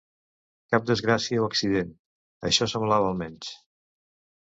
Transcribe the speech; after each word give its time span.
Cap 0.75 0.87
desgràcia 0.91 1.43
o 1.45 1.45
accident, 1.51 1.93
això 2.51 2.71
semblava 2.75 3.15
almenys. 3.15 3.57